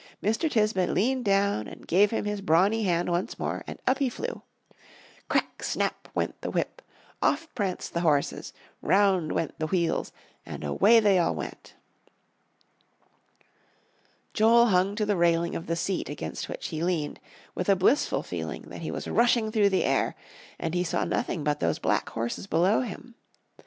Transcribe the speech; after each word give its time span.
Mr. 0.23 0.49
Tisbett 0.49 0.89
leaned 0.91 1.23
down 1.25 1.67
and 1.67 1.85
gave 1.85 2.09
him 2.09 2.25
his 2.25 2.41
brawny 2.41 2.85
hand 2.85 3.07
once 3.07 3.37
more, 3.37 3.63
and 3.67 3.77
up 3.85 3.99
he 3.99 4.09
flew. 4.09 4.41
"Crack! 5.29 5.61
snap!" 5.61 6.07
went 6.15 6.41
the 6.41 6.49
whip 6.49 6.81
off 7.21 7.47
pranced 7.53 7.93
the 7.93 7.99
horses 7.99 8.51
round 8.81 9.31
went 9.31 9.59
the 9.59 9.67
wheels 9.67 10.11
and 10.43 10.63
away 10.63 10.99
they 10.99 11.19
all 11.19 11.35
went! 11.35 11.75
Joel 14.33 14.65
hung 14.69 14.95
to 14.95 15.05
the 15.05 15.15
railing 15.15 15.55
of 15.55 15.67
the 15.67 15.75
seat 15.75 16.09
against 16.09 16.49
which 16.49 16.69
he 16.69 16.83
leaned, 16.83 17.19
with 17.53 17.69
a 17.69 17.75
blissful 17.75 18.23
feeling 18.23 18.63
that 18.71 18.81
he 18.81 18.89
was 18.89 19.07
rushing 19.07 19.51
through 19.51 19.69
the 19.69 19.83
air, 19.85 20.15
and 20.57 20.73
he 20.73 20.83
saw 20.83 21.05
nothing 21.05 21.43
but 21.43 21.59
those 21.59 21.77
black 21.77 22.09
horses 22.09 22.47
below 22.47 22.81
him. 22.81 23.13